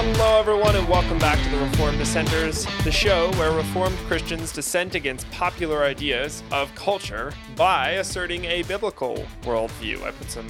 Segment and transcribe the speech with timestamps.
[0.00, 4.94] Hello everyone, and welcome back to the Reformed Dissenters, the show where Reformed Christians dissent
[4.94, 10.04] against popular ideas of culture by asserting a biblical worldview.
[10.04, 10.46] I put some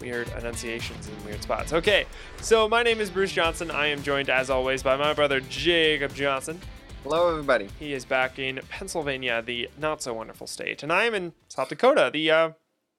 [0.00, 1.74] weird enunciations in weird spots.
[1.74, 2.06] Okay,
[2.40, 3.70] so my name is Bruce Johnson.
[3.70, 6.58] I am joined, as always, by my brother Jacob Johnson.
[7.02, 7.68] Hello, everybody.
[7.78, 11.68] He is back in Pennsylvania, the not so wonderful state, and I am in South
[11.68, 12.50] Dakota, the uh,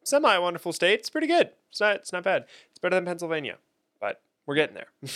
[0.03, 0.99] semi wonderful state.
[0.99, 1.49] It's pretty good.
[1.71, 1.95] It's not.
[1.95, 2.45] It's not bad.
[2.69, 3.57] It's better than Pennsylvania,
[3.99, 4.89] but we're getting there.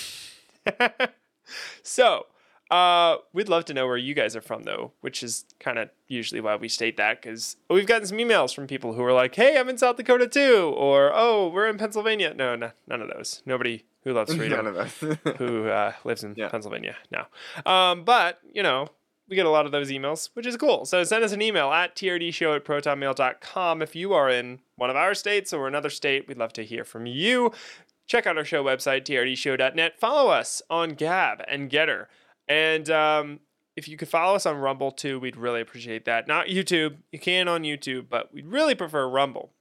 [1.83, 2.27] so,
[2.69, 5.89] uh, we'd love to know where you guys are from, though, which is kind of
[6.07, 9.35] usually why we state that because we've gotten some emails from people who are like,
[9.35, 13.09] "Hey, I'm in South Dakota too," or "Oh, we're in Pennsylvania." No, no, none of
[13.09, 13.41] those.
[13.45, 14.97] Nobody who loves freedom None of us.
[15.38, 16.49] who uh, lives in Yeah.
[16.49, 17.27] Pennsylvania now.
[17.71, 18.88] Um, but, you know,
[19.30, 20.86] we get a lot of those emails, which is cool.
[20.86, 24.95] So send us an email at trdshow at protonmail.com if you are in one of
[24.95, 26.27] our states or another state.
[26.27, 27.52] We'd love to hear from you.
[28.07, 29.99] Check out our show website, trdshow.net.
[29.99, 32.08] Follow us on Gab and Gettr.
[32.47, 33.39] And um,
[33.75, 36.27] if you could follow us on Rumble too, we'd really appreciate that.
[36.27, 36.97] Not YouTube.
[37.11, 39.52] You can on YouTube, but we'd really prefer Rumble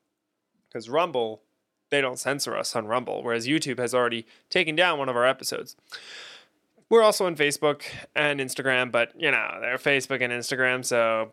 [0.69, 1.43] because Rumble
[1.91, 5.27] they don't censor us on Rumble, whereas YouTube has already taken down one of our
[5.27, 5.77] episodes.
[6.89, 7.83] We're also on Facebook
[8.17, 11.33] and Instagram, but you know, they're Facebook and Instagram, so.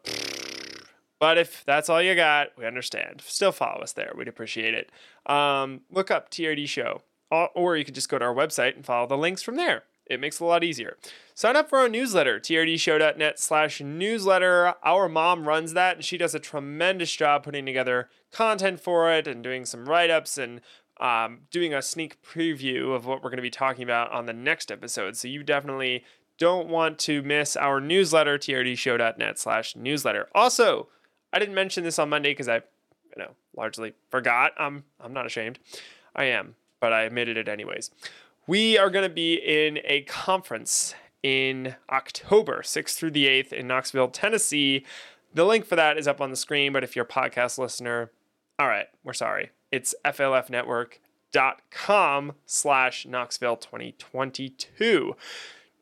[1.19, 3.23] But if that's all you got, we understand.
[3.25, 4.11] Still follow us there.
[4.15, 4.91] We'd appreciate it.
[5.31, 7.01] Um, look up TRD Show,
[7.31, 9.83] or, you could just go to our website and follow the links from there.
[10.05, 10.97] It makes it a lot easier.
[11.33, 14.75] Sign up for our newsletter, trdshow.net slash newsletter.
[14.83, 19.27] Our mom runs that, and she does a tremendous job putting together content for it
[19.27, 20.61] and doing some write ups and
[20.99, 24.33] um, doing a sneak preview of what we're going to be talking about on the
[24.33, 25.17] next episode.
[25.17, 26.05] So you definitely
[26.37, 30.27] don't want to miss our newsletter, trdshow.net slash newsletter.
[30.33, 30.87] Also,
[31.33, 34.53] I didn't mention this on Monday because I, you know, largely forgot.
[34.57, 35.59] I'm, I'm not ashamed.
[36.15, 37.91] I am, but I admitted it anyways.
[38.47, 43.67] We are going to be in a conference in October 6th through the 8th in
[43.67, 44.85] Knoxville, Tennessee.
[45.33, 48.11] The link for that is up on the screen, but if you're a podcast listener,
[48.57, 49.51] all right, we're sorry.
[49.71, 55.15] It's flfnetwork.com slash Knoxville 2022.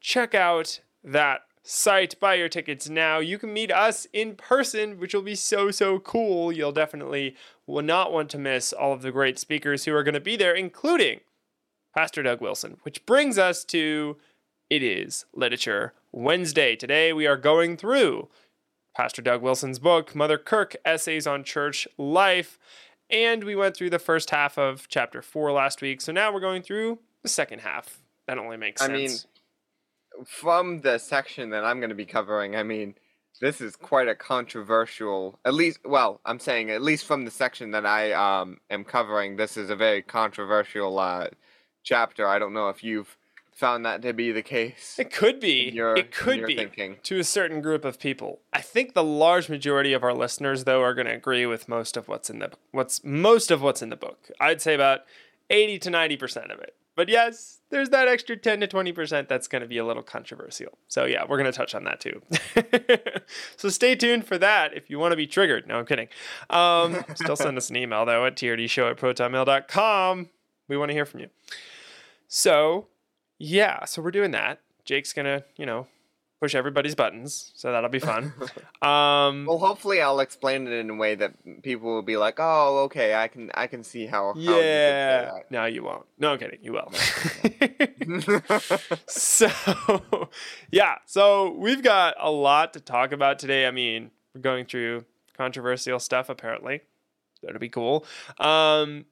[0.02, 3.18] Check out that site, buy your tickets now.
[3.18, 6.52] You can meet us in person, which will be so, so cool.
[6.52, 10.14] You'll definitely will not want to miss all of the great speakers who are going
[10.14, 11.22] to be there, including
[11.96, 14.18] Pastor Doug Wilson, which brings us to
[14.70, 16.76] It is Literature Wednesday.
[16.76, 18.28] Today we are going through
[18.96, 22.60] Pastor Doug Wilson's book, Mother Kirk Essays on Church Life.
[23.10, 26.02] And we went through the first half of chapter four last week.
[26.02, 28.00] So now we're going through the second half.
[28.28, 28.98] That only makes I sense.
[28.98, 29.32] mean,
[30.26, 32.96] from the section that I'm going to be covering, I mean,
[33.42, 35.40] this is quite a controversial.
[35.44, 39.36] At least, well, I'm saying at least from the section that I um am covering,
[39.36, 41.28] this is a very controversial uh,
[41.84, 42.28] chapter.
[42.28, 43.18] I don't know if you've
[43.52, 44.96] found that to be the case.
[45.00, 45.70] it could be.
[45.70, 46.98] your- it could be thinking.
[47.04, 48.40] to a certain group of people.
[48.52, 51.96] I think the large majority of our listeners, though, are going to agree with most
[51.96, 54.30] of what's in the what's most of what's in the book.
[54.42, 55.02] I'd say about
[55.50, 56.76] eighty to ninety percent of it.
[56.96, 60.04] But yes, there's that extra ten to twenty percent that's going to be a little
[60.04, 60.78] controversial.
[60.88, 62.22] So yeah, we're going to touch on that too.
[63.58, 65.68] so stay tuned for that if you want to be triggered.
[65.68, 66.08] No, I'm kidding.
[66.50, 70.30] Um, still send us an email though at trdshow at protonmail.com.
[70.68, 71.30] We want to hear from you.
[72.28, 72.88] So
[73.38, 74.62] yeah, so we're doing that.
[74.86, 75.88] Jake's gonna, you know,
[76.46, 78.32] push everybody's buttons, so that'll be fun.
[78.82, 82.84] Um, Well, hopefully, I'll explain it in a way that people will be like, "Oh,
[82.84, 85.32] okay, I can, I can see how." how you yeah.
[85.50, 86.06] No, you won't.
[86.20, 86.60] No, I'm kidding.
[86.62, 86.92] You will.
[89.08, 89.50] so,
[90.70, 90.98] yeah.
[91.08, 93.66] So we've got a lot to talk about today.
[93.66, 96.30] I mean, we're going through controversial stuff.
[96.30, 96.82] Apparently,
[97.42, 98.06] that'll be cool.
[98.40, 99.06] Um,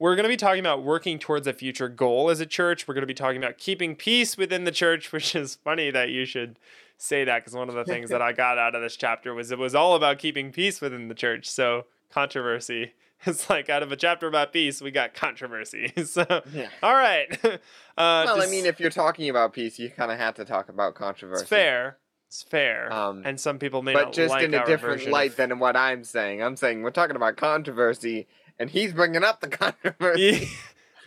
[0.00, 2.88] we're going to be talking about working towards a future goal as a church.
[2.88, 6.08] We're going to be talking about keeping peace within the church, which is funny that
[6.10, 6.58] you should
[6.96, 9.50] say that because one of the things that I got out of this chapter was
[9.52, 11.48] it was all about keeping peace within the church.
[11.48, 12.92] So controversy.
[13.26, 15.92] It's like out of a chapter about peace, we got controversy.
[16.06, 16.24] So,
[16.54, 16.70] yeah.
[16.82, 17.28] all right.
[17.44, 17.58] Uh,
[17.98, 20.94] Well, I mean, if you're talking about peace, you kind of have to talk about
[20.94, 21.42] controversy.
[21.42, 21.98] it's fair.
[22.28, 22.90] It's fair.
[22.90, 25.76] Um, and some people may but just like in a different light of- than what
[25.76, 26.42] I'm saying.
[26.42, 28.26] I'm saying we're talking about controversy,
[28.60, 30.48] and he's bringing up the controversy.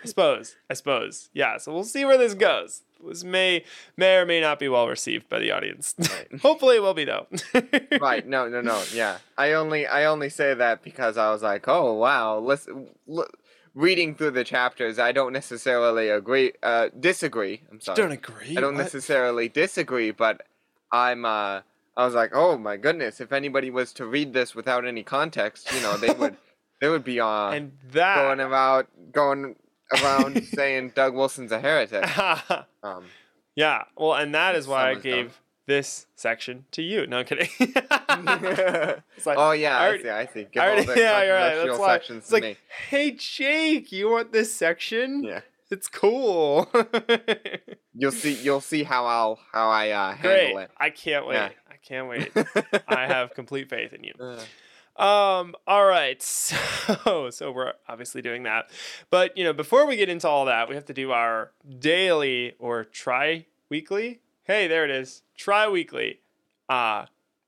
[0.03, 0.57] I suppose.
[0.69, 1.29] I suppose.
[1.33, 1.57] Yeah.
[1.57, 2.81] So we'll see where this goes.
[3.05, 3.63] This may
[3.97, 5.95] may or may not be well received by the audience.
[5.99, 6.41] Right.
[6.41, 7.27] Hopefully, it will be though.
[8.01, 8.25] right?
[8.27, 8.81] No, no, no.
[8.93, 12.89] Yeah, I only, I only say that because I was like, oh wow, listen.
[13.09, 13.27] L-
[13.75, 17.63] reading through the chapters, I don't necessarily agree, uh, disagree.
[17.71, 17.95] I'm sorry.
[17.95, 18.55] Don't agree.
[18.55, 18.83] I don't What?
[18.83, 20.41] necessarily disagree, but
[20.91, 21.61] I'm uh
[21.97, 25.71] I was like, "Oh my goodness, if anybody was to read this without any context,
[25.73, 26.37] you know, they would
[26.83, 29.55] they would be on And that going about going
[30.01, 32.03] around saying Doug Wilson's a heretic.
[32.83, 33.05] Um,
[33.55, 33.83] yeah.
[33.95, 35.11] Well, and that is why I Some of them.
[35.13, 37.07] gave this section to you.
[37.07, 37.47] No I'm kidding.
[37.59, 40.09] It's like, oh yeah, I I, see.
[40.09, 40.47] I see.
[40.51, 41.65] Give I all already- the yeah, you're right.
[41.67, 42.57] That's why it's like, me.
[42.89, 45.23] hey Jake, you want this section?
[45.23, 45.39] Yeah,
[45.71, 46.69] It's cool.
[47.95, 48.33] you'll see.
[48.33, 50.39] You'll see how I'll how I uh, Great.
[50.41, 50.71] handle it.
[50.77, 51.35] I can't wait.
[51.35, 51.49] Yeah.
[51.71, 52.31] I can't wait.
[52.87, 54.13] I have complete faith in you.
[54.19, 54.39] Uh,
[54.95, 56.21] Um, all right.
[56.83, 58.69] So so we're obviously doing that.
[59.09, 62.55] But you know, before we get into all that, we have to do our daily
[62.59, 64.19] or tri weekly.
[64.43, 65.21] Hey, there it is.
[65.37, 66.19] Tri weekly
[66.67, 67.05] uh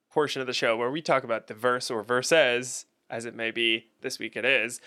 [0.09, 3.51] portion of the show where we talk about the verse or verses, as it may
[3.51, 4.79] be, this week it is,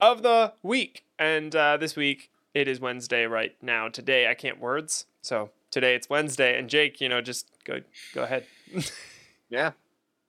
[0.00, 1.04] of the week.
[1.18, 3.88] And uh this week it is Wednesday right now.
[3.88, 5.06] Today I can't words.
[5.22, 6.56] So today it's Wednesday.
[6.56, 7.80] And Jake, you know, just go
[8.14, 8.46] go ahead.
[9.50, 9.72] yeah,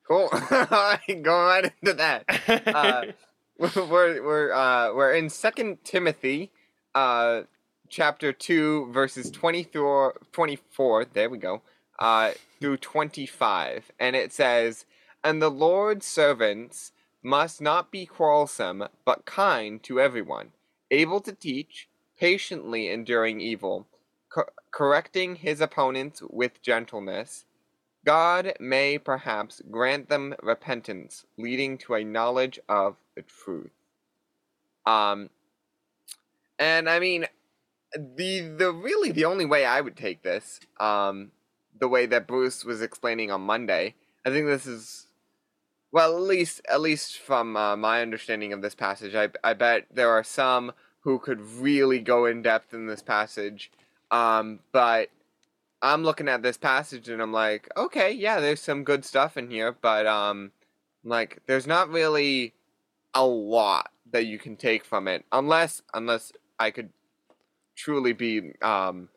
[0.10, 0.30] cool.
[0.52, 2.26] All right, Going right into that.
[2.68, 3.06] Uh,
[3.60, 6.52] we're we're uh, we're in Second Timothy,
[6.96, 7.42] uh,
[7.90, 11.62] chapter two, verses 24, 24 There we go.
[12.00, 14.86] Uh, through twenty five, and it says,
[15.24, 20.52] "And the Lord's servants must not be quarrelsome, but kind to everyone,
[20.92, 23.86] able to teach, patiently enduring evil,
[24.30, 27.44] cor- correcting his opponents with gentleness."
[28.06, 33.72] God may perhaps grant them repentance, leading to a knowledge of the truth.
[34.86, 35.30] Um,
[36.58, 37.26] and I mean,
[37.94, 41.32] the the really the only way I would take this, um,
[41.80, 45.08] the way that Bruce was explaining on Monday, I think this is,
[45.92, 49.88] well, at least at least from uh, my understanding of this passage, I I bet
[49.92, 50.72] there are some
[51.02, 53.72] who could really go in depth in this passage,
[54.12, 55.10] um, but
[55.82, 59.50] I'm looking at this passage and I'm like, okay, yeah, there's some good stuff in
[59.50, 60.52] here, but um,
[61.04, 62.54] like, there's not really
[63.14, 66.90] a lot that you can take from it, unless unless I could
[67.76, 69.10] truly be um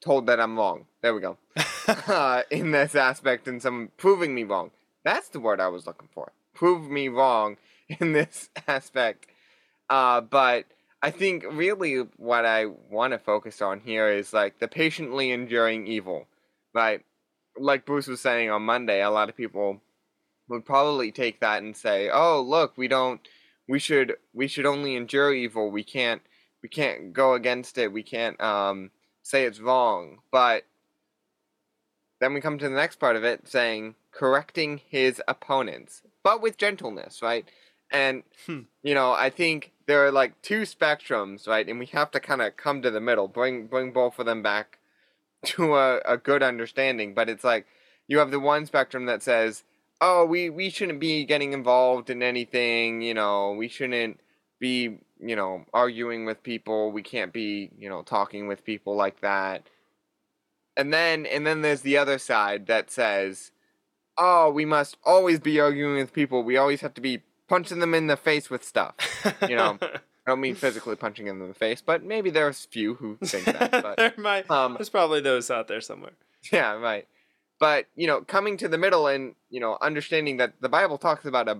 [0.00, 0.86] told that I'm wrong.
[1.02, 1.38] There we go.
[1.88, 4.70] uh, in this aspect, and some proving me wrong.
[5.04, 6.32] That's the word I was looking for.
[6.54, 7.56] Prove me wrong
[7.88, 9.26] in this aspect.
[9.88, 10.64] Uh, but
[11.02, 15.86] I think really what I want to focus on here is like the patiently enduring
[15.86, 16.26] evil,
[16.74, 17.04] right?
[17.58, 19.80] Like Bruce was saying on Monday, a lot of people
[20.48, 23.20] would probably take that and say, "Oh, look, we don't.
[23.68, 24.16] We should.
[24.32, 25.70] We should only endure evil.
[25.70, 26.22] We can't.
[26.62, 27.92] We can't go against it.
[27.92, 28.90] We can't um,
[29.22, 30.64] say it's wrong." But
[32.20, 36.56] then we come to the next part of it, saying correcting his opponents, but with
[36.56, 37.44] gentleness, right?
[37.90, 38.62] And Hmm.
[38.82, 41.68] you know, I think there are like two spectrums, right?
[41.68, 44.42] And we have to kind of come to the middle, bring bring both of them
[44.42, 44.78] back
[45.46, 47.14] to a, a good understanding.
[47.14, 47.66] But it's like
[48.08, 49.64] you have the one spectrum that says,
[50.00, 53.02] "Oh, we we shouldn't be getting involved in anything.
[53.02, 54.20] You know, we shouldn't
[54.58, 56.90] be, you know, arguing with people.
[56.92, 59.68] We can't be, you know, talking with people like that."
[60.76, 63.52] And then and then there's the other side that says,
[64.18, 66.42] "Oh, we must always be arguing with people.
[66.42, 68.94] We always have to be punching them in the face with stuff."
[69.48, 69.98] you know, I
[70.30, 73.70] don't mean physically punching them in the face, but maybe there's few who think that.
[73.82, 76.12] But there might, um, there's probably those out there somewhere.
[76.52, 77.06] yeah, right.
[77.58, 81.24] But you know, coming to the middle and you know, understanding that the Bible talks
[81.24, 81.58] about a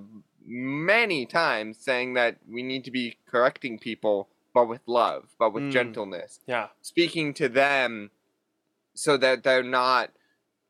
[0.49, 5.65] many times, saying that we need to be correcting people, but with love, but with
[5.65, 5.73] Mm.
[5.73, 6.69] gentleness, Yeah.
[6.83, 8.11] speaking to them,
[8.95, 10.11] so that they're not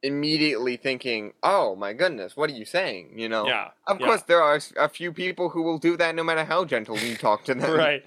[0.06, 3.46] immediately thinking, "Oh my goodness, what are you saying?" You know.
[3.46, 3.70] Yeah.
[3.86, 4.06] Of yeah.
[4.06, 7.16] course, there are a few people who will do that, no matter how gentle you
[7.16, 7.76] talk to them.
[7.76, 8.04] right.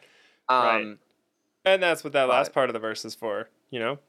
[0.48, 0.98] Um, right.
[1.66, 4.00] And that's what that last part of the verse is for, you know?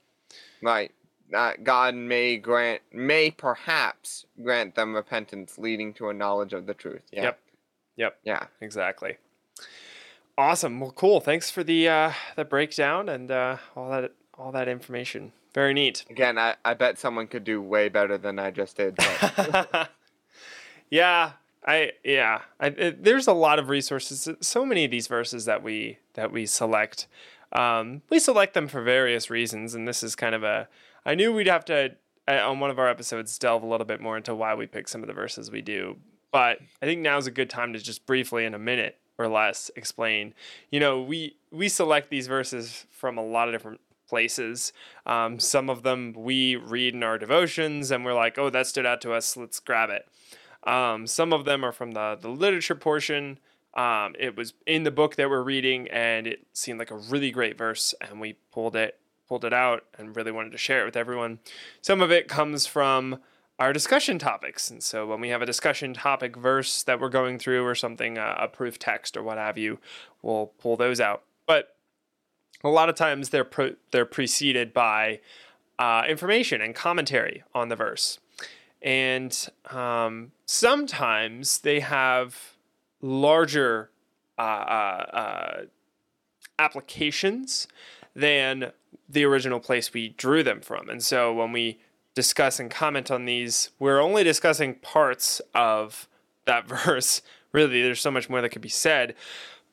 [0.62, 0.92] Right.
[1.34, 6.74] Uh, God may grant, may perhaps grant them repentance, leading to a knowledge of the
[6.74, 7.02] truth.
[7.12, 7.22] Yeah.
[7.22, 7.40] Yep.
[7.96, 8.18] Yep.
[8.24, 8.46] Yeah.
[8.60, 9.16] Exactly.
[10.38, 10.80] Awesome.
[10.80, 11.20] Well, cool.
[11.20, 15.32] Thanks for the uh the breakdown and uh all that all that information.
[15.54, 16.04] Very neat.
[16.08, 18.96] Again, I, I bet someone could do way better than I just did.
[18.96, 19.90] But
[20.90, 21.32] yeah,
[21.66, 22.42] I yeah.
[22.60, 24.28] I, it, there's a lot of resources.
[24.40, 27.08] So many of these verses that we that we select,
[27.52, 30.68] um, we select them for various reasons, and this is kind of a.
[31.04, 31.96] I knew we'd have to
[32.28, 34.86] uh, on one of our episodes delve a little bit more into why we pick
[34.86, 35.96] some of the verses we do,
[36.30, 39.70] but I think now's a good time to just briefly, in a minute or less,
[39.74, 40.32] explain.
[40.70, 44.74] You know, we we select these verses from a lot of different places.
[45.06, 48.84] Um, some of them we read in our devotions, and we're like, "Oh, that stood
[48.84, 49.36] out to us.
[49.36, 50.06] Let's grab it."
[50.64, 53.38] Um, some of them are from the the literature portion.
[53.74, 57.30] Um, it was in the book that we're reading, and it seemed like a really
[57.30, 58.98] great verse, and we pulled it
[59.28, 61.38] pulled it out and really wanted to share it with everyone.
[61.80, 63.20] Some of it comes from
[63.60, 67.38] our discussion topics, and so when we have a discussion topic verse that we're going
[67.38, 69.78] through or something, uh, a proof text or what have you,
[70.20, 71.22] we'll pull those out
[72.62, 75.20] a lot of times they're pro- they're preceded by
[75.78, 78.18] uh, information and commentary on the verse,
[78.82, 82.56] and um, sometimes they have
[83.02, 83.90] larger
[84.38, 85.62] uh, uh, uh,
[86.58, 87.66] applications
[88.14, 88.72] than
[89.08, 90.88] the original place we drew them from.
[90.88, 91.80] And so when we
[92.14, 96.08] discuss and comment on these, we're only discussing parts of
[96.46, 97.22] that verse.
[97.52, 99.14] Really, there's so much more that could be said.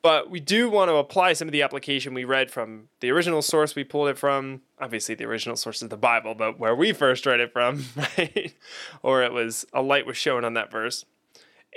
[0.00, 3.42] But we do want to apply some of the application we read from the original
[3.42, 4.62] source we pulled it from.
[4.80, 8.54] Obviously, the original source is the Bible, but where we first read it from, right?
[9.02, 11.04] or it was a light was shown on that verse.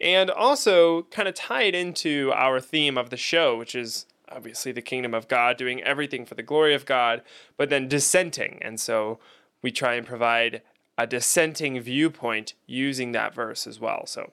[0.02, 4.72] And also kind of tie it into our theme of the show, which is obviously
[4.72, 7.22] the kingdom of God, doing everything for the glory of God,
[7.58, 8.60] but then dissenting.
[8.62, 9.20] And so
[9.62, 10.62] we try and provide
[10.98, 14.06] a dissenting viewpoint using that verse as well.
[14.06, 14.32] So,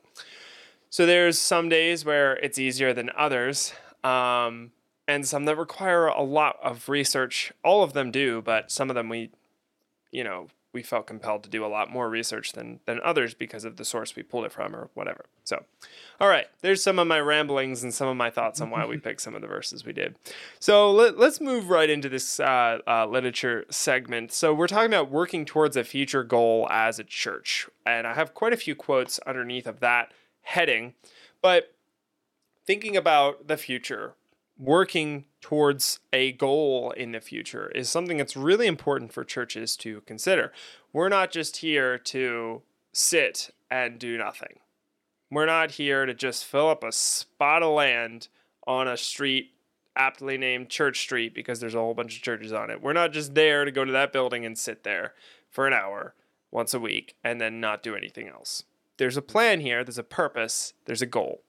[0.91, 4.73] so there's some days where it's easier than others, um,
[5.07, 7.53] and some that require a lot of research.
[7.65, 9.31] All of them do, but some of them we,
[10.11, 13.65] you know, we felt compelled to do a lot more research than than others because
[13.65, 15.25] of the source we pulled it from or whatever.
[15.45, 15.65] So,
[16.21, 18.99] all right, there's some of my ramblings and some of my thoughts on why we
[19.07, 20.17] picked some of the verses we did.
[20.61, 24.33] So let, us move right into this uh, uh, literature segment.
[24.33, 28.35] So we're talking about working towards a future goal as a church, and I have
[28.35, 30.13] quite a few quotes underneath of that
[30.49, 30.95] heading,
[31.43, 31.75] but
[32.65, 34.15] thinking about the future
[34.59, 40.01] working towards a goal in the future is something that's really important for churches to
[40.03, 40.51] consider.
[40.93, 42.63] We're not just here to
[42.93, 44.61] sit and do nothing.
[45.31, 48.29] We're not here to just fill up a spot of land
[48.67, 49.53] on a street
[49.95, 52.81] aptly named Church Street because there's a whole bunch of churches on it.
[52.81, 55.13] We're not just there to go to that building and sit there
[55.51, 56.15] for an hour
[56.51, 58.65] once a week and then not do anything else.
[58.99, 61.43] There's a plan here, there's a purpose, there's a goal.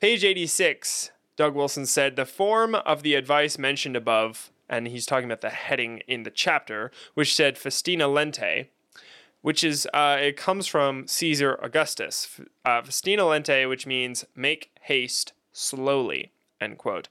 [0.00, 5.26] Page 86 Doug Wilson said the form of the advice mentioned above, and he's talking
[5.26, 8.66] about the heading in the chapter, which said Festina Lente,
[9.40, 12.40] which is, uh, it comes from Caesar Augustus.
[12.64, 17.08] Uh, Festina Lente, which means make haste slowly, end quote.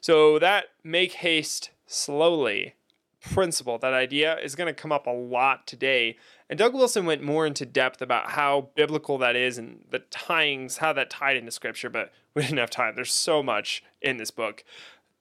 [0.00, 2.74] So that make haste slowly
[3.20, 6.16] principle, that idea is going to come up a lot today.
[6.48, 10.78] And Doug Wilson went more into depth about how biblical that is and the tyings,
[10.78, 12.94] how that tied into scripture, but we didn't have time.
[12.94, 14.64] There's so much in this book.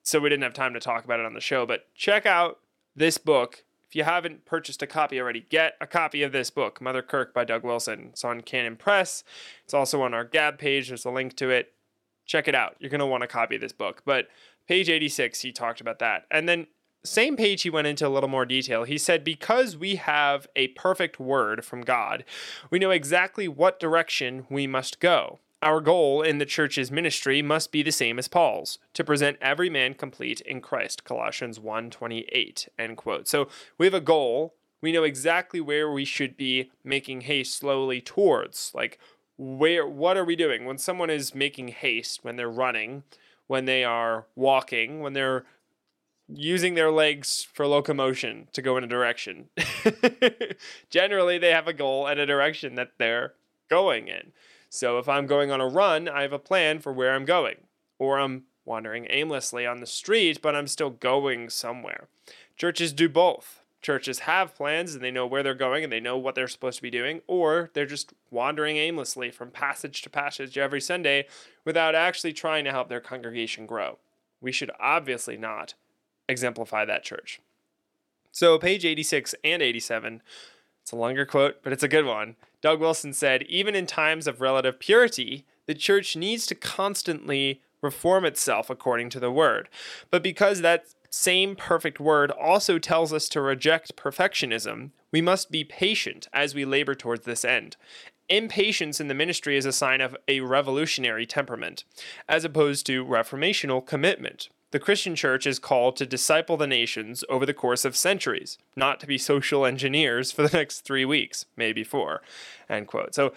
[0.03, 1.65] So we didn't have time to talk about it on the show.
[1.65, 2.59] But check out
[2.95, 3.63] this book.
[3.89, 7.33] If you haven't purchased a copy already, get a copy of this book, Mother Kirk
[7.33, 8.07] by Doug Wilson.
[8.11, 9.23] It's on Canon Press.
[9.63, 10.89] It's also on our Gab page.
[10.89, 11.73] There's a link to it.
[12.25, 12.75] Check it out.
[12.79, 14.01] You're going to want a copy of this book.
[14.05, 14.27] But
[14.67, 16.25] page 86, he talked about that.
[16.29, 16.67] And then
[17.07, 18.83] same page he went into a little more detail.
[18.83, 22.23] He said, Because we have a perfect word from God,
[22.69, 25.39] we know exactly what direction we must go.
[25.61, 29.71] Our goal in the church's ministry must be the same as Paul's, to present every
[29.71, 33.27] man complete in Christ, Colossians 1:28, end quote.
[33.27, 33.47] So
[33.77, 34.53] we have a goal.
[34.81, 38.71] We know exactly where we should be making haste slowly towards.
[38.75, 38.99] Like
[39.37, 40.65] where what are we doing?
[40.65, 43.03] When someone is making haste, when they're running,
[43.47, 45.45] when they are walking, when they're
[46.27, 49.49] using their legs for locomotion to go in a direction.
[50.89, 53.33] Generally, they have a goal and a direction that they're
[53.69, 54.31] going in.
[54.69, 57.55] So if I'm going on a run, I have a plan for where I'm going.
[57.99, 62.07] Or I'm wandering aimlessly on the street, but I'm still going somewhere.
[62.57, 63.61] Churches do both.
[63.81, 66.77] Churches have plans and they know where they're going and they know what they're supposed
[66.77, 71.27] to be doing, or they're just wandering aimlessly from passage to passage every Sunday
[71.63, 73.99] without actually trying to help their congregation grow.
[74.41, 75.75] We should obviously not
[76.29, 77.39] exemplify that church.
[78.31, 80.21] So, page 86 and 87,
[80.83, 82.35] it's a longer quote, but it's a good one.
[82.61, 88.25] Doug Wilson said, Even in times of relative purity, the church needs to constantly reform
[88.25, 89.69] itself according to the word.
[90.09, 95.63] But because that same perfect word also tells us to reject perfectionism, we must be
[95.63, 97.77] patient as we labor towards this end.
[98.29, 101.85] Impatience in the ministry is a sign of a revolutionary temperament,
[102.27, 104.49] as opposed to reformational commitment.
[104.71, 108.99] The Christian church is called to disciple the nations over the course of centuries, not
[108.99, 112.21] to be social engineers for the next three weeks, maybe four.
[112.69, 113.15] End quote.
[113.15, 113.33] So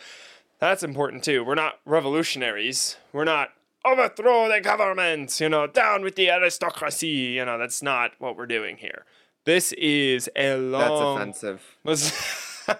[0.58, 1.44] that's important too.
[1.44, 2.96] We're not revolutionaries.
[3.12, 3.50] We're not
[3.84, 7.06] overthrow the government, you know, down with the aristocracy.
[7.06, 9.04] You know, that's not what we're doing here.
[9.44, 10.80] This is a long.
[11.18, 11.76] That's offensive.
[11.84, 12.12] Was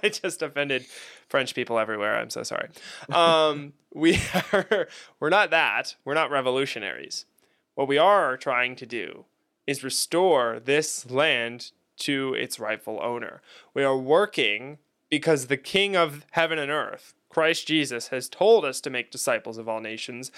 [0.02, 0.86] I just offended
[1.28, 2.18] French people everywhere?
[2.18, 2.68] I'm so sorry.
[3.10, 4.20] Um, we
[4.52, 4.88] are.
[5.20, 5.94] We're not that.
[6.04, 7.26] We're not revolutionaries.
[7.74, 9.24] What we are trying to do
[9.66, 13.42] is restore this land to its rightful owner.
[13.74, 18.80] We are working because the King of heaven and earth, Christ Jesus, has told us
[18.80, 20.30] to make disciples of all nations,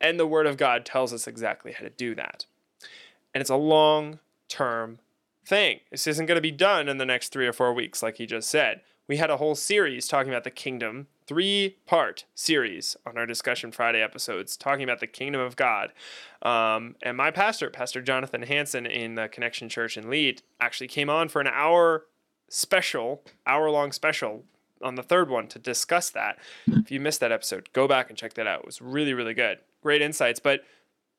[0.00, 2.46] and the Word of God tells us exactly how to do that.
[3.34, 4.98] And it's a long, term
[5.44, 5.80] thing.
[5.90, 8.26] This isn't going to be done in the next three or four weeks, like he
[8.26, 8.82] just said.
[9.06, 13.70] We had a whole series talking about the kingdom, three part series on our Discussion
[13.70, 15.92] Friday episodes, talking about the kingdom of God.
[16.42, 21.10] Um, and my pastor, Pastor Jonathan Hanson in the Connection Church in Lead, actually came
[21.10, 22.06] on for an hour
[22.48, 24.44] special, hour long special
[24.82, 26.38] on the third one to discuss that.
[26.66, 28.60] If you missed that episode, go back and check that out.
[28.60, 29.58] It was really, really good.
[29.82, 30.40] Great insights.
[30.40, 30.62] But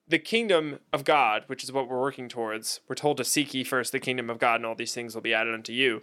[0.08, 3.64] the kingdom of God, which is what we're working towards, we're told to seek ye
[3.64, 6.02] first the kingdom of God, and all these things will be added unto you.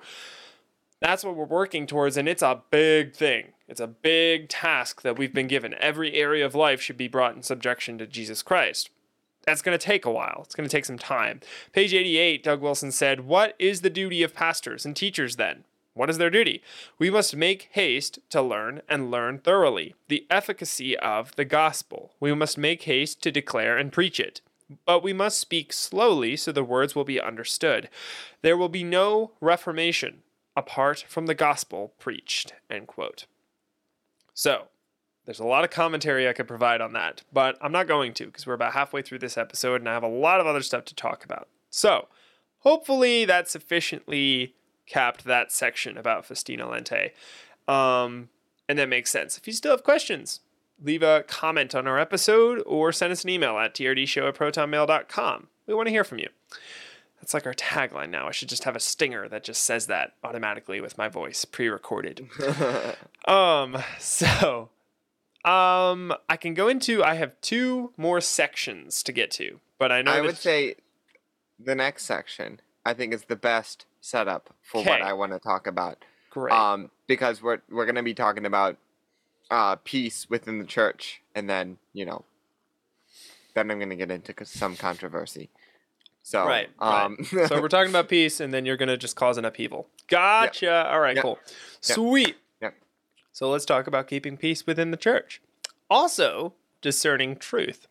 [1.01, 3.53] That's what we're working towards, and it's a big thing.
[3.69, 5.75] It's a big task that we've been given.
[5.79, 8.89] Every area of life should be brought in subjection to Jesus Christ.
[9.45, 10.41] That's going to take a while.
[10.45, 11.41] It's going to take some time.
[11.73, 15.65] Page 88, Doug Wilson said, What is the duty of pastors and teachers then?
[15.93, 16.63] What is their duty?
[16.99, 22.13] We must make haste to learn and learn thoroughly the efficacy of the gospel.
[22.21, 24.41] We must make haste to declare and preach it.
[24.85, 27.89] But we must speak slowly so the words will be understood.
[28.43, 30.23] There will be no reformation
[30.57, 32.55] apart from the gospel preached.
[32.71, 33.27] End quote.
[34.35, 34.69] So,
[35.25, 38.27] there's a lot of commentary I could provide on that, but I'm not going to
[38.27, 40.85] because we're about halfway through this episode and I have a lot of other stuff
[40.87, 41.49] to talk about.
[41.69, 42.09] So,
[42.61, 44.55] hopefully, that sufficiently
[44.87, 47.11] capped that section about Festina Lente.
[47.69, 48.29] Um,
[48.69, 49.37] and that makes sense.
[49.37, 50.41] If you still have questions,
[50.81, 55.49] leave a comment on our episode or send us an email at trdshow at protonmail.com.
[55.67, 56.29] We want to hear from you.
[57.21, 58.29] That's like our tagline now.
[58.29, 62.29] I should just have a stinger that just says that automatically with my voice pre-recorded.
[63.29, 64.71] um, so
[65.45, 70.03] um I can go into I have two more sections to get to, but I
[70.03, 70.75] know I would say
[71.59, 75.67] the next section I think is the best setup for what I want to talk
[75.67, 76.05] about.
[76.31, 76.53] great.
[76.53, 78.77] Um, because we're we're gonna be talking about
[79.51, 82.25] uh peace within the church, and then you know,
[83.55, 85.51] then I'm gonna get into some controversy.
[86.27, 87.05] So Right, right.
[87.05, 89.87] um, so we're talking about peace, and then you're gonna just cause an upheaval.
[90.09, 90.91] Gotcha.
[90.91, 91.23] All right, Yep.
[91.23, 91.39] cool.
[91.45, 91.95] Yep.
[91.95, 92.37] Sweet.
[93.31, 95.41] So let's talk about keeping peace within the church.
[95.91, 97.87] Also, discerning truth.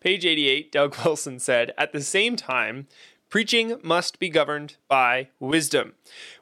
[0.00, 2.88] Page 88, Doug Wilson said, At the same time,
[3.30, 5.94] preaching must be governed by wisdom.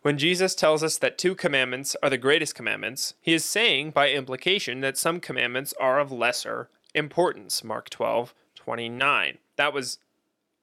[0.03, 4.09] When Jesus tells us that two commandments are the greatest commandments, he is saying by
[4.11, 7.63] implication that some commandments are of lesser importance.
[7.63, 9.37] Mark 12, 29.
[9.57, 9.99] That was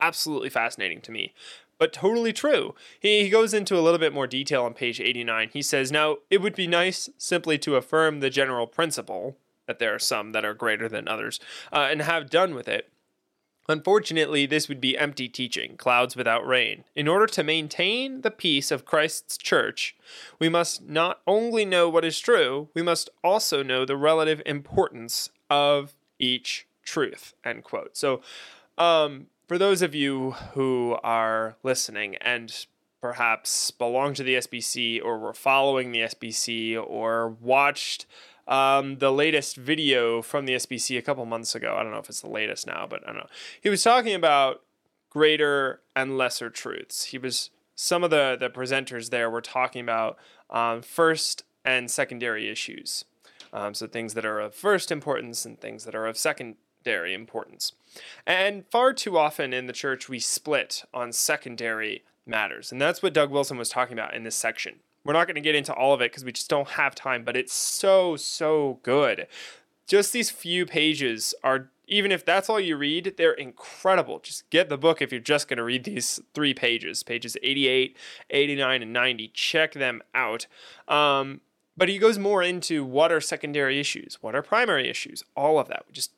[0.04, 1.34] absolutely fascinating to me,
[1.80, 2.76] but totally true.
[3.00, 5.50] He, he goes into a little bit more detail on page 89.
[5.54, 9.96] He says, Now, it would be nice simply to affirm the general principle that there
[9.96, 11.40] are some that are greater than others
[11.72, 12.90] uh, and have done with it.
[13.70, 16.84] Unfortunately, this would be empty teaching, clouds without rain.
[16.96, 19.96] In order to maintain the peace of Christ's church,
[20.38, 25.30] we must not only know what is true, we must also know the relative importance
[25.50, 27.34] of each truth.
[27.46, 27.96] End quote.
[27.96, 28.22] So,
[28.78, 32.66] um, for those of you who are listening and
[33.02, 38.06] perhaps belong to the SBC or were following the SBC or watched
[38.48, 41.76] um, the latest video from the SBC a couple months ago.
[41.78, 43.30] I don't know if it's the latest now, but I don't know.
[43.62, 44.62] He was talking about
[45.10, 47.06] greater and lesser truths.
[47.06, 50.18] He was some of the the presenters there were talking about
[50.50, 53.06] um, first and secondary issues.
[53.52, 57.74] Um, so things that are of first importance and things that are of secondary importance.
[58.26, 62.72] And far too often in the church, we split on secondary matters.
[62.72, 64.76] And that's what Doug Wilson was talking about in this section.
[65.04, 67.24] We're not going to get into all of it because we just don't have time,
[67.24, 69.28] but it's so, so good.
[69.86, 74.20] Just these few pages are, even if that's all you read, they're incredible.
[74.20, 77.98] Just get the book if you're just going to read these three pages pages 88,
[78.30, 79.28] 89, and 90.
[79.34, 80.48] Check them out.
[80.88, 81.42] Um,
[81.76, 85.68] but he goes more into what are secondary issues, what are primary issues, all of
[85.68, 85.84] that.
[85.88, 86.12] We just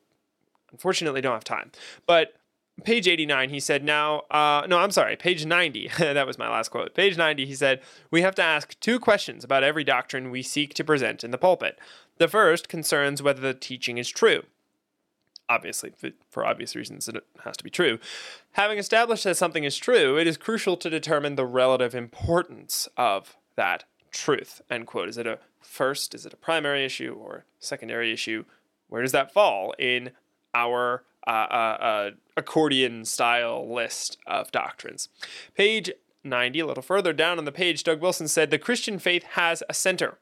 [0.76, 1.72] unfortunately don't have time.
[2.06, 2.34] But
[2.84, 5.90] page 89, he said, now, uh, no, I'm sorry, page 90.
[6.00, 6.94] that was my last quote.
[6.94, 10.74] Page 90, he said, we have to ask two questions about every doctrine we seek
[10.74, 11.80] to present in the pulpit.
[12.18, 14.44] The first concerns whether the teaching is true.
[15.48, 15.94] Obviously,
[16.30, 18.00] for, obvious reasons, it has to be true.
[18.54, 23.38] Having established that something is true, it is crucial to determine the relative importance of
[23.56, 24.62] that truth.
[24.70, 25.08] End quote.
[25.08, 26.16] Is it a first?
[26.16, 28.44] Is it a primary issue or secondary issue?
[28.88, 30.12] Where does that fall in
[30.56, 35.10] our uh, uh, uh, accordion style list of doctrines?
[35.56, 35.92] Page
[36.24, 39.62] 90, a little further down on the page, Doug Wilson said the Christian faith has
[39.70, 40.18] a center.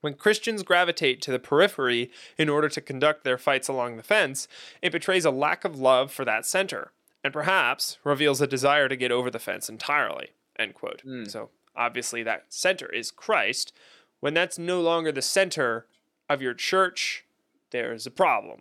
[0.00, 4.48] When Christians gravitate to the periphery in order to conduct their fights along the fence,
[4.82, 6.90] it betrays a lack of love for that center,
[7.22, 10.30] and perhaps reveals a desire to get over the fence entirely.
[10.58, 11.02] End quote.
[11.06, 11.30] Mm.
[11.30, 13.72] So obviously that center is Christ.
[14.18, 15.86] When that's no longer the center
[16.28, 17.24] of your church,
[17.72, 18.60] there's a problem.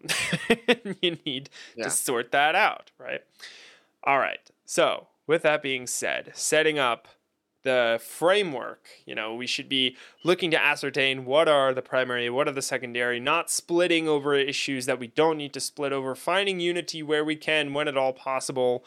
[1.02, 1.84] you need Yeah.
[1.86, 3.22] to sort that out, right?
[4.04, 4.40] All right.
[4.66, 7.08] So with that being said, setting up
[7.64, 12.48] the framework, you know, we should be looking to ascertain what are the primary, what
[12.48, 16.60] are the secondary, not splitting over issues that we don't need to split over, finding
[16.60, 18.84] unity where we can when at all possible.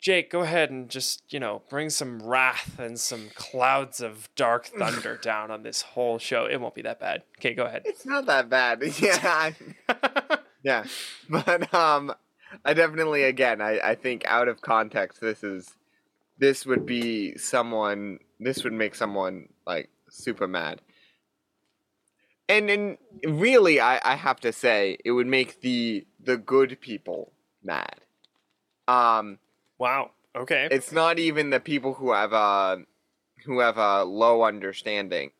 [0.00, 4.66] Jake, go ahead and just, you know, bring some wrath and some clouds of dark
[4.78, 6.46] thunder down on this whole show.
[6.46, 7.22] It won't be that bad.
[7.38, 7.82] Okay, go ahead.
[7.84, 8.82] It's not that bad.
[9.00, 9.18] Yeah.
[9.22, 10.84] I- yeah.
[11.28, 12.12] But um
[12.64, 15.70] I definitely again I, I think out of context this is
[16.38, 20.80] this would be someone this would make someone like super mad.
[22.48, 27.32] And and really I, I have to say it would make the the good people
[27.64, 27.96] mad.
[28.86, 29.38] Um
[29.78, 30.10] wow.
[30.36, 30.68] Okay.
[30.70, 32.82] it's not even the people who have a
[33.46, 35.30] who have a low understanding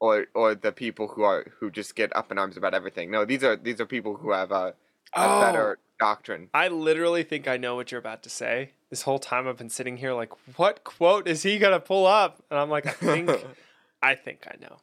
[0.00, 3.24] or or the people who are who just get up in arms about everything no
[3.24, 4.74] these are these are people who have a,
[5.14, 5.40] a Oh.
[5.40, 8.70] better doctrine I literally think I know what you're about to say.
[8.88, 12.42] This whole time I've been sitting here like, what quote is he gonna pull up?
[12.50, 13.30] And I'm like, I think,
[14.02, 14.78] I think I know.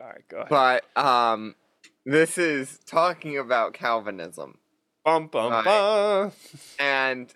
[0.00, 0.48] All right, go ahead.
[0.50, 1.54] but um
[2.04, 4.58] this is talking about calvinism
[5.04, 5.64] bum bum Right.
[5.64, 6.32] bum.
[6.78, 7.32] and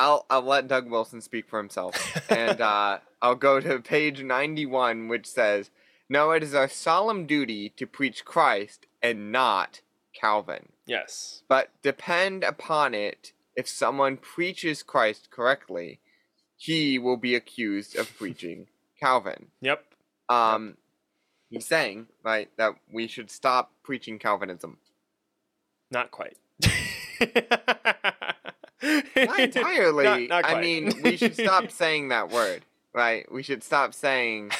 [0.00, 1.94] I'll I'll let Doug Wilson speak for himself,
[2.30, 5.70] and uh, I'll go to page ninety one, which says,
[6.08, 9.82] "No, it is our solemn duty to preach Christ and not
[10.18, 11.42] Calvin, Yes.
[11.48, 13.32] but depend upon it.
[13.54, 16.00] If someone preaches Christ correctly,
[16.56, 18.66] he will be accused of preaching
[19.00, 19.84] Calvin." Yep.
[20.30, 20.76] Um,
[21.50, 24.78] he's saying right that we should stop preaching Calvinism.
[25.90, 26.36] Not quite.
[29.26, 30.04] Not entirely.
[30.04, 32.62] Not- not I mean, we should stop saying that word,
[32.94, 33.30] right?
[33.32, 34.50] We should stop saying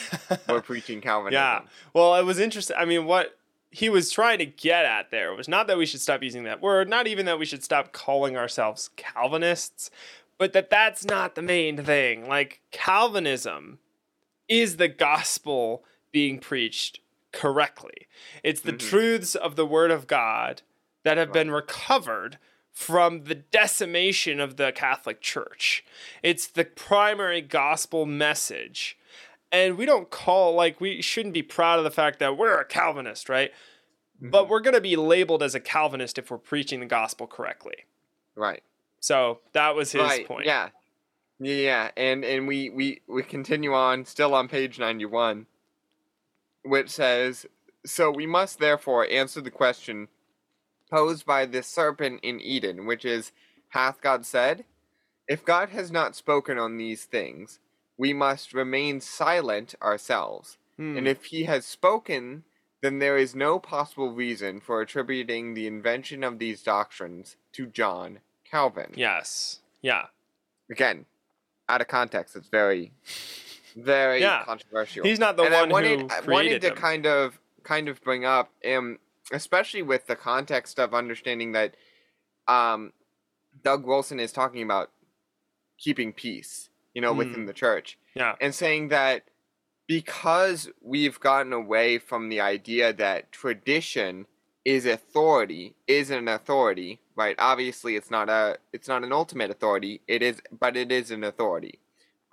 [0.49, 1.35] we're preaching Calvinism.
[1.41, 1.61] Yeah.
[1.95, 2.77] Well, it was interesting.
[2.79, 3.37] I mean, what
[3.71, 6.61] he was trying to get at there was not that we should stop using that
[6.61, 9.91] word, not even that we should stop calling ourselves Calvinists,
[10.39, 12.27] but that that's not the main thing.
[12.29, 13.79] Like, Calvinism
[14.49, 16.99] is the gospel being preached
[17.33, 18.09] correctly,
[18.43, 18.81] it's the Mhm.
[18.91, 20.63] truths of the word of God
[21.05, 22.39] that have been recovered
[22.81, 25.85] from the decimation of the Catholic Church.
[26.23, 28.97] It's the primary gospel message.
[29.53, 32.65] And we don't call, like, we shouldn't be proud of the fact that we're a
[32.65, 33.53] Calvinist, right?
[34.17, 34.31] Mm-hmm.
[34.31, 37.85] But we're going to be labeled as a Calvinist if we're preaching the gospel correctly.
[38.35, 38.63] Right.
[38.99, 40.27] So that was his right.
[40.27, 40.47] point.
[40.47, 40.71] Yeah.
[41.39, 41.91] Yeah, yeah.
[41.99, 45.47] And and we, we we continue on still on page 91
[46.63, 47.47] which says
[47.87, 50.09] so we must therefore answer the question
[50.91, 53.33] posed by the serpent in Eden which is
[53.69, 54.65] hath God said
[55.29, 57.59] if God has not spoken on these things
[57.97, 60.97] we must remain silent ourselves Hmm.
[60.97, 62.45] and if he has spoken
[62.83, 68.21] then there is no possible reason for attributing the invention of these doctrines to John
[68.51, 69.61] Calvin yes.
[69.83, 70.07] Yeah.
[70.71, 71.05] again,
[71.69, 72.93] out of context, it's very,
[73.77, 74.45] very Yeah.
[74.45, 75.05] controversial.
[75.05, 76.77] He's not the and one I wanted, who I created wanted to them.
[76.77, 78.99] kind of, kind of bring up, um,
[79.33, 81.77] especially with the context of understanding that,
[82.49, 82.93] um,
[83.63, 84.91] Doug Wilson is talking about
[85.79, 87.19] keeping peace, you know, Hmm.
[87.19, 88.37] within the church, Yeah.
[88.41, 89.25] and saying that
[89.87, 94.27] because we've gotten away from the idea that tradition
[94.65, 100.03] is authority is an authority right obviously it's not a it's not an ultimate authority
[100.07, 101.81] it is but it is an authority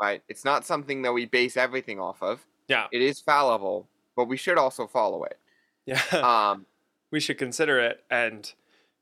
[0.01, 2.88] right it's not something that we base everything off of Yeah.
[2.91, 5.39] it is fallible but we should also follow it
[5.86, 6.01] Yeah.
[6.51, 6.65] um
[7.12, 8.54] we should consider it and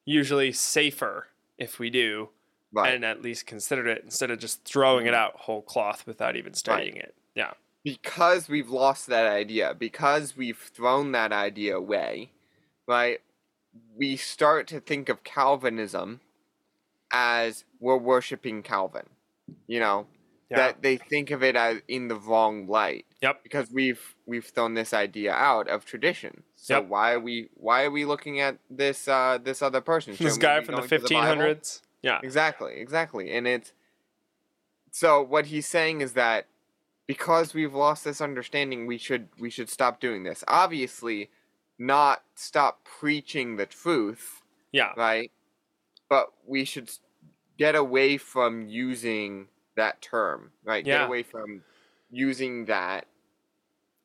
[0.05, 2.29] usually safer if we do
[2.73, 5.23] right and at least consider it instead of just throwing it mm-hmm.
[5.23, 7.15] out whole cloth without even studying it.
[7.35, 7.51] Yeah.
[7.85, 12.31] because we've lost that idea, because we've thrown that idea away,
[12.87, 13.21] right?
[13.95, 16.19] We start to think of Calvinism
[17.13, 19.07] as we're worshiping Calvin.
[19.67, 20.07] You know,
[20.51, 20.57] Yeah.
[20.57, 23.41] that they think of it as in the wrong light yep.
[23.41, 26.43] because we've we've thrown this idea out of tradition.
[26.55, 26.87] So Yep.
[26.87, 30.11] why are we why are we looking at this uh this other person?
[30.11, 31.81] This Shouldn't we guy from the going to 1500s.
[32.03, 32.19] yeah.
[32.21, 33.31] Exactly, exactly.
[33.31, 33.73] And it's
[34.91, 36.45] so what he's saying is that
[37.07, 40.43] because we've lost this understanding, we should we should stop doing this.
[40.47, 41.29] Obviously,
[41.79, 44.91] not stop preaching the truth, Yeah.
[44.95, 45.31] right?
[46.07, 46.89] But we should
[47.57, 50.85] get away from using that term, right?
[50.85, 50.99] Yeah.
[50.99, 51.61] Get away from
[52.11, 53.05] using that.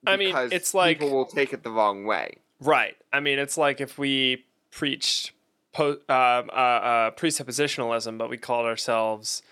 [0.06, 2.36] I mean, it's like- people will take it the wrong way.
[2.60, 2.96] Right.
[3.12, 5.32] I mean, it's like if we preached
[5.72, 9.42] po- um, uh, uh, presuppositionalism, but we called ourselves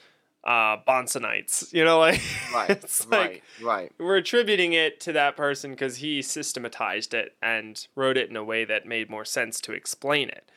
[0.44, 1.72] uh, Bahnsenites.
[1.72, 2.20] You know, like
[2.54, 3.92] Right, it's like right, right.
[3.98, 8.44] we're attributing it to that person because he systematized it and wrote it in a
[8.44, 10.50] way that made more sense to explain it.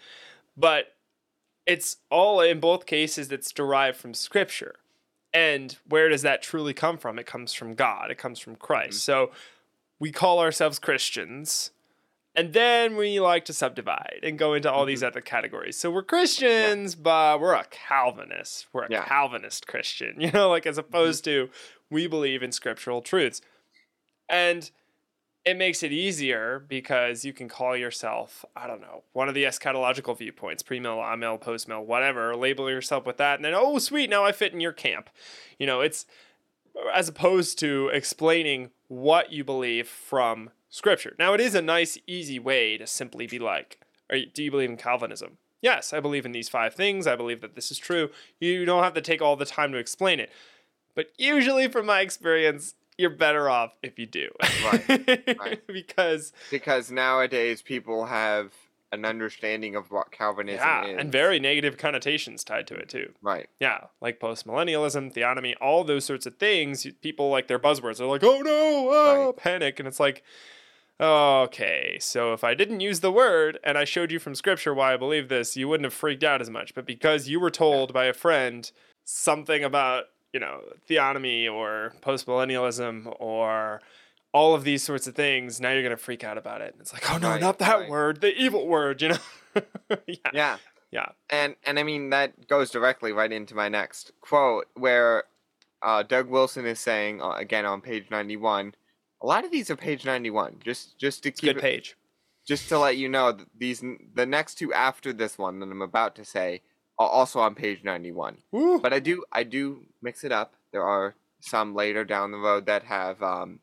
[0.58, 0.94] But
[1.66, 4.76] it's all in both cases that's derived from scripture.
[5.34, 7.18] And where does that truly come from?
[7.18, 9.00] It comes from God, it comes from Christ.
[9.00, 9.28] Mm-hmm.
[9.28, 9.32] So
[10.00, 11.72] we call ourselves Christians.
[12.34, 15.08] And then we like to subdivide and go into all these mm-hmm.
[15.08, 15.78] other categories.
[15.78, 18.68] So we're Christians, but we're a Calvinist.
[18.72, 19.04] We're a Yeah.
[19.04, 20.88] Calvinist Christian, you know, like as mm-hmm.
[20.88, 21.50] opposed to
[21.90, 23.42] we believe in scriptural truths.
[24.30, 24.72] And
[25.44, 29.44] it makes it easier because you can call yourself, I don't know, one of the
[29.44, 34.24] eschatological viewpoints, pre-mill, amill, post-mill, whatever, label yourself with that, and then, oh, sweet, now
[34.24, 35.10] I fit in your camp.
[35.58, 36.06] You know, it's
[36.94, 41.16] as opposed to explaining what you believe from scripture.
[41.18, 43.80] Now, it is a nice, easy way to simply be like,
[44.34, 45.38] do you believe in Calvinism?
[45.62, 47.08] Yes, I believe in these five things.
[47.08, 48.10] I believe that this is true.
[48.40, 50.32] You don't have to take all the time to explain it.
[50.96, 54.30] But usually, from my experience, you're better off if you do.
[54.64, 55.68] Right, right.
[55.68, 58.54] because, because nowadays people have
[58.94, 60.98] an understanding of what Calvinism yeah, is.
[61.00, 63.14] and very negative connotations tied to it too.
[63.22, 63.48] right.
[63.60, 66.86] Yeah, like postmillennialism, theonomy, all those sorts of things.
[67.02, 67.98] People like their buzzwords.
[67.98, 69.38] They're like, oh no, oh, Right.
[69.38, 69.80] panic.
[69.80, 70.24] And it's like,
[71.00, 74.94] okay, so if I didn't use the word and I showed you from scripture why
[74.94, 76.76] I believe this, you wouldn't have freaked out as much.
[76.76, 78.70] But because you were told by a friend
[79.04, 83.82] something about, you know, theonomy or postmillennialism or
[84.34, 86.74] all of these sorts of things, now you're going to freak out about it.
[86.74, 87.90] And it's like, oh no, Right, not that right.
[87.90, 89.18] word, the evil word, you know?
[90.08, 90.16] yeah.
[90.34, 90.58] Yeah.
[90.92, 91.10] Yeah.
[91.30, 95.24] And and I mean that goes directly right into my next quote where
[95.82, 98.76] uh, Doug Wilson is saying uh, again on page 91
[99.22, 101.96] a lot of these are page 91 just just to It's keep good it, page.
[102.46, 103.82] just to let you know that these
[104.14, 106.62] the next two after this one that I'm about to say
[107.08, 108.80] also on page 91 Woo.
[108.80, 112.66] but I do I do mix it up there are some later down the road
[112.68, 113.60] that have um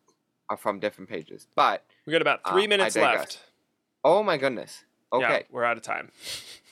[0.51, 3.41] are from different pages but We got about three I minutes left.
[4.05, 6.11] oh my goodness Yeah, okay we're out of time.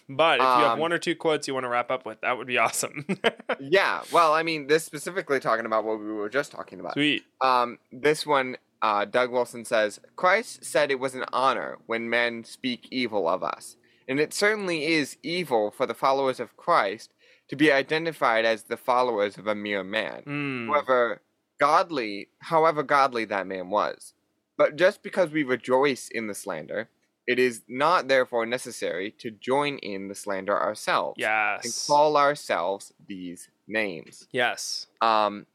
[0.09, 2.21] But if you have Um, one or two quotes you want to wrap up with,
[2.21, 3.05] that would be awesome.
[3.61, 7.25] yeah well I mean this specifically talking about what we were just talking about Sweet.
[7.41, 12.45] Um, this one, uh, Doug Wilson says, Christ said it was an honor when men
[12.45, 13.77] speak evil of us.
[14.09, 17.13] And it certainly is evil for the followers of Christ
[17.49, 20.67] to be identified as the followers of a mere man, Mm.
[20.69, 21.23] however
[21.59, 24.15] godly, however godly that man was.
[24.57, 26.89] But just because we rejoice in the slander,
[27.27, 31.21] it is not therefore necessary to join in the slander ourselves
[31.65, 34.29] and call ourselves these names.
[34.33, 34.87] Yes.
[35.01, 35.47] Um,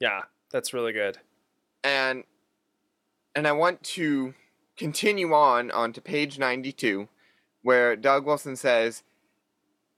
[0.00, 1.18] Yeah, that's really good.
[1.84, 2.24] and
[3.34, 4.34] and I want to
[4.76, 7.08] continue on onto page 92
[7.66, 9.02] where Doug Wilson says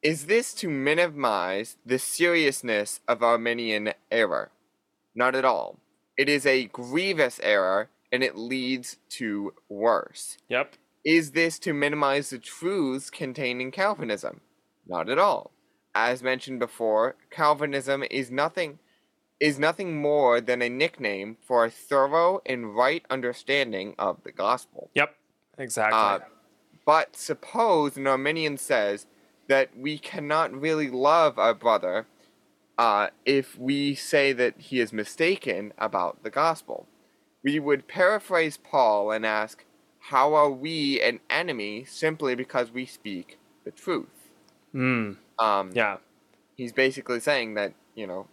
[0.02, 4.50] is this to minimize the seriousness of Arminian error
[5.14, 5.78] not at all
[6.16, 10.74] it is a grievous error and it leads to worse Yep.
[11.04, 14.40] is this to minimize the truths contained in Calvinism?
[14.86, 15.50] Not at all.
[15.94, 18.78] As mentioned before, Calvinism is nothing
[19.40, 24.90] is nothing more than a nickname for a thorough and right understanding of the gospel.
[24.94, 25.14] Yep.
[25.58, 25.98] Exactly.
[25.98, 26.18] Uh,
[26.88, 29.04] but suppose an Arminian says
[29.46, 32.06] that we cannot really love our brother
[32.78, 36.86] uh, if we say that he is mistaken about the gospel.
[37.44, 39.66] We would paraphrase Paul and ask,
[39.98, 44.30] How are we an enemy simply because we speak the truth?
[44.74, 45.18] mm.
[45.38, 45.98] Um, Yeah.
[46.56, 48.28] He's basically saying that, you know,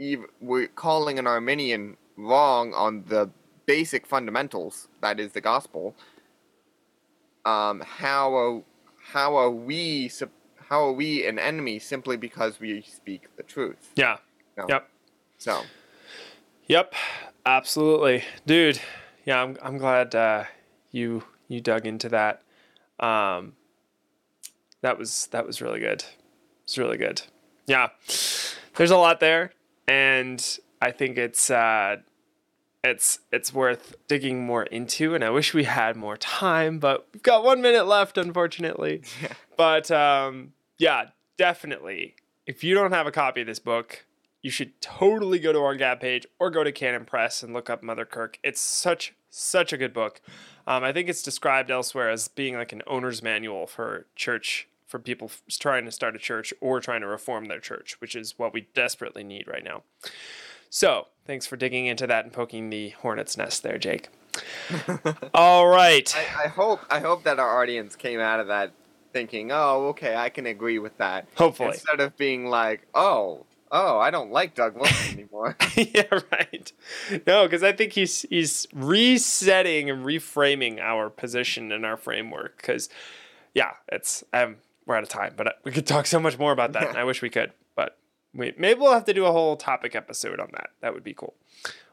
[0.00, 3.28] ev- we're calling an Arminian wrong on the
[3.66, 5.94] basic fundamentals, that is the gospel.
[7.44, 8.62] Um, how are
[9.12, 10.10] how are we
[10.68, 13.92] how are we an enemy simply because we speak the truth?
[13.96, 14.18] Yeah.
[14.56, 14.66] No.
[14.68, 14.88] Yep.
[15.38, 15.62] So
[16.66, 16.94] Yep.
[17.44, 18.80] Absolutely, dude.
[19.24, 19.56] Yeah, I'm.
[19.60, 20.44] I'm glad uh,
[20.92, 22.42] you you dug into that.
[23.00, 23.54] Um,
[24.80, 26.04] that was that was really good.
[26.62, 27.22] It's really good.
[27.66, 27.88] Yeah.
[28.76, 29.52] There's a lot there,
[29.88, 31.96] and I think it's uh,
[32.82, 35.14] it's it's worth digging more into.
[35.14, 39.02] And I wish we had more time, but we've got one minute left, unfortunately.
[39.56, 42.14] But um, yeah, definitely.
[42.46, 44.06] If you don't have a copy of this book,
[44.40, 47.68] you should totally go to our Gab page or go to Canon Press and look
[47.68, 48.38] up Mother Kirk.
[48.42, 50.22] It's such such a good book.
[50.66, 54.98] Um, I think it's described elsewhere as being like an owner's manual for church for
[54.98, 58.52] people trying to start a church or trying to reform their church, which is what
[58.52, 59.82] we desperately need right now.
[60.70, 64.08] So, thanks for digging into that and poking the hornet's nest there, Jake.
[65.34, 66.14] All right.
[66.16, 68.72] I, I hope I hope that our audience came out of that
[69.12, 71.26] thinking, oh, okay, I can agree with that.
[71.34, 71.70] Hopefully.
[71.70, 75.56] Instead of being like, oh, oh, I don't like Doug Wilson anymore.
[75.76, 76.72] yeah, right.
[77.26, 82.58] No, because I think he's he's resetting and reframing our position and our framework.
[82.58, 82.88] Because,
[83.54, 84.56] yeah, it's um
[84.86, 86.88] we're out of time, but we could talk so much more about that.
[86.88, 87.52] and I wish we could,
[88.34, 90.70] we, maybe we'll have to do a whole topic episode on that.
[90.80, 91.34] That would be cool.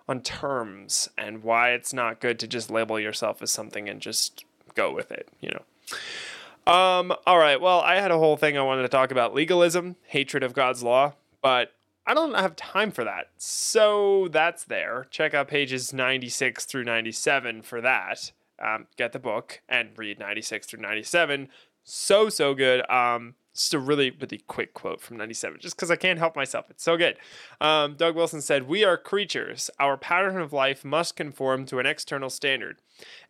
[0.07, 4.45] On terms and why it's not good to just label yourself as something and just
[4.75, 6.71] go with it, you know.
[6.71, 7.59] Um, all right.
[7.59, 10.83] Well, I had a whole thing I wanted to talk about legalism, hatred of God's
[10.83, 11.73] law, but
[12.05, 13.29] I don't have time for that.
[13.37, 15.07] So that's there.
[15.09, 18.31] Check out pages 96 through 97 for that.
[18.59, 21.49] Um, get the book and read 96 through 97.
[21.83, 22.89] So, so good.
[22.89, 26.69] Um, just a really, really quick quote from 97, just because I can't help myself.
[26.69, 27.17] It's so good.
[27.59, 29.69] Um, Doug Wilson said, We are creatures.
[29.79, 32.81] Our pattern of life must conform to an external standard.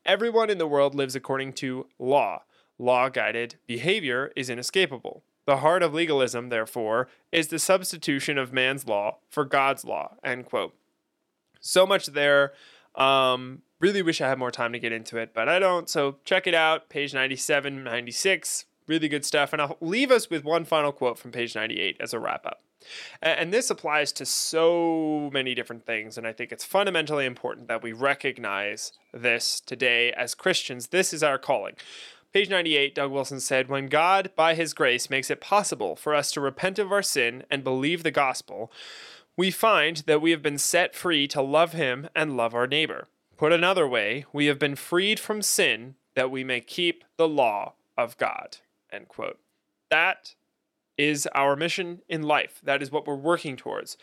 [0.05, 2.43] Everyone in the world lives according to law.
[2.77, 5.23] Law guided behavior is inescapable.
[5.45, 10.15] The heart of legalism, therefore, is the substitution of man's law for God's law.
[10.23, 10.75] End quote.
[11.61, 12.51] So much there.
[12.95, 15.89] Um, really wish I had more time to get into it, but I don't.
[15.89, 18.65] So check it out, page 97, 96.
[18.87, 19.53] Really good stuff.
[19.53, 22.61] And I'll leave us with one final quote from page 98 as a wrap up.
[23.21, 26.17] And this applies to so many different things.
[26.17, 30.87] And I think it's fundamentally important that we recognize this today as Christians.
[30.87, 31.75] This is our calling.
[32.33, 36.31] Page 98, Doug Wilson said, When God, by his grace, makes it possible for us
[36.33, 38.71] to repent of our sin and believe the gospel,
[39.35, 43.07] we find that we have been set free to love him and love our neighbor.
[43.37, 47.73] Put another way, we have been freed from sin that we may keep the law
[47.97, 48.57] of God.
[48.91, 49.39] End quote.
[49.89, 50.35] That
[50.97, 52.59] is our mission in life.
[52.63, 53.97] That is what we're working towards.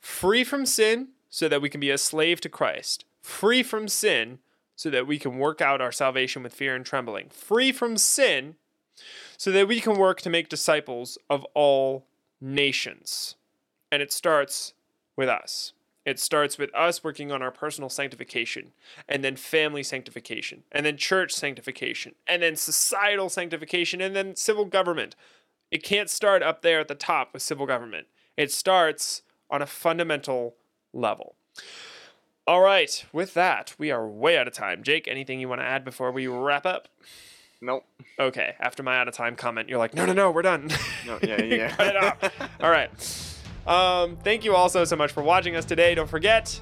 [0.00, 3.04] Free from sin so that we can be a slave to Christ.
[3.20, 4.38] Free from sin
[4.78, 8.54] so that we can work out our salvation with fear and trembling, free from sin,
[9.36, 12.06] so that we can work to make disciples of all
[12.40, 13.34] nations.
[13.90, 14.74] And it starts
[15.16, 15.72] with us.
[16.08, 18.72] It starts with us working on our personal sanctification,
[19.06, 24.64] and then family sanctification, and then church sanctification, and then societal sanctification, and then civil
[24.64, 25.14] government.
[25.70, 28.06] It can't start up there at the top with civil government.
[28.38, 30.54] It starts on a fundamental
[30.94, 31.34] level.
[32.46, 34.82] All right, with that, we are way out of time.
[34.82, 36.88] Jake, anything you want to add before we wrap up?
[37.60, 37.84] Nope.
[38.18, 40.70] Okay, after my out of time comment, you're like, no, no, no, we're done.
[41.06, 41.68] No, yeah, yeah.
[41.76, 42.50] Cut it off.
[42.62, 42.90] All right.
[43.66, 45.94] Um, thank you all so, so much for watching us today.
[45.94, 46.60] Don't forget,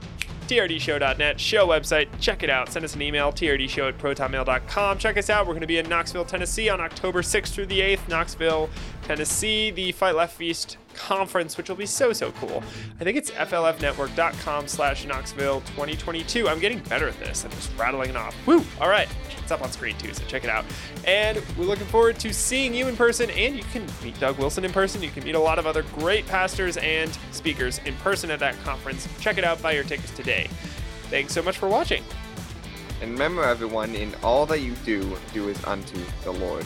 [0.49, 2.09] trdshow.net, show website.
[2.21, 2.71] Check it out.
[2.71, 4.99] Send us an email, trdshow at protonmail.com.
[4.99, 5.47] Check us out.
[5.47, 8.09] We're going to be in Knoxville, Tennessee on October 6th through the 8th.
[8.09, 8.71] Knoxville,
[9.03, 12.63] Tennessee, the Fight Laugh Feast conference, which will be so, so cool.
[13.01, 16.49] I think it's flfnetwork.com slash Knoxville 2022.
[16.49, 17.45] I'm getting better at this.
[17.45, 18.35] I'm just rattling it off.
[18.47, 18.65] Woo!
[18.81, 19.09] All right.
[19.39, 20.65] It's up on screen too, so check it out.
[21.07, 23.31] And we're looking forward to seeing you in person.
[23.31, 25.03] And you can meet Doug Wilson in person.
[25.03, 28.61] You can meet a lot of other great pastors and speakers in person at that
[28.65, 29.09] conference.
[29.21, 29.63] Check it out.
[29.63, 30.49] Buy your tickets today.
[31.11, 32.03] Thanks so much for watching.
[33.03, 36.65] And remember, everyone, in all that you do, do as unto the Lord.